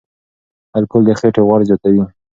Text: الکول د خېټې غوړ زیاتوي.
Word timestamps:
الکول 0.77 1.03
د 1.05 1.09
خېټې 1.19 1.41
غوړ 1.47 1.59
زیاتوي. 1.69 2.03